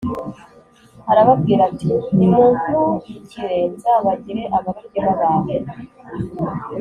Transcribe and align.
Arababwira 1.11 1.61
ati 1.69 1.91
“Nimunkurikire 2.17 3.57
nzabagire 3.73 4.43
abarobyi 4.57 4.99
b’abantu.” 5.05 5.55